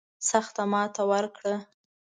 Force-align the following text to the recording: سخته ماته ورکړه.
سخته 0.29 0.63
ماته 0.71 1.01
ورکړه. 1.11 1.55